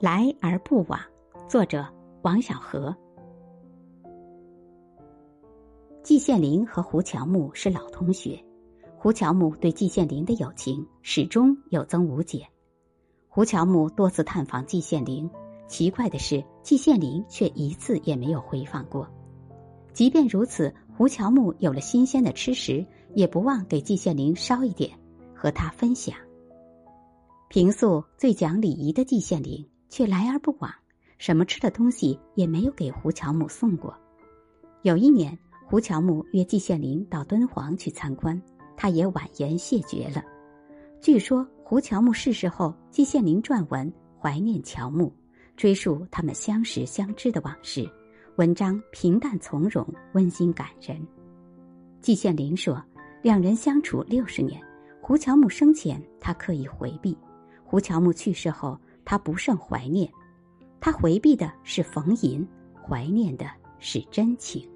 [0.00, 0.98] 来而不往，
[1.46, 1.86] 作者
[2.22, 2.96] 王小河。
[6.02, 8.42] 季羡林和胡乔木是老同学，
[8.96, 12.48] 胡乔木对季羡林的友情始终有增无减。
[13.28, 15.28] 胡乔木多次探访季羡林，
[15.68, 19.06] 奇怪的是，季羡林却一次也没有回访过。
[19.92, 24.98] 即便如此，胡乔木有了新鲜的吃食，也不忘给季羡林捎一点，
[25.34, 26.16] 和他分享。
[27.50, 29.68] 平素最讲礼仪的季羡林。
[29.90, 30.72] 却来而不往，
[31.18, 33.94] 什么吃的东西也没有给胡乔木送过。
[34.82, 35.36] 有一年，
[35.66, 38.40] 胡乔木约季羡林到敦煌去参观，
[38.76, 40.24] 他也婉言谢绝了。
[41.00, 45.12] 据说胡乔木逝世后，季羡林撰文怀念乔木，
[45.56, 47.86] 追溯他们相识相知的往事，
[48.36, 51.04] 文章平淡从容，温馨感人。
[52.00, 52.82] 季羡林说，
[53.22, 54.62] 两人相处六十年，
[55.02, 57.18] 胡乔木生前他刻意回避，
[57.64, 58.78] 胡乔木去世后。
[59.04, 60.10] 他不胜怀念，
[60.80, 63.46] 他回避的是逢迎，怀念的
[63.78, 64.68] 是真情。